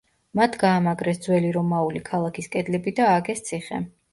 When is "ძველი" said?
1.27-1.51